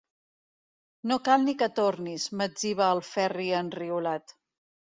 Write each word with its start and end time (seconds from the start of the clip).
No 1.11 1.17
cal 1.27 1.45
ni 1.49 1.55
que 1.59 1.67
tornis 1.81 2.27
–m'etziba 2.39 2.91
el 2.97 3.05
Ferri 3.13 3.47
enriolat. 3.63 4.39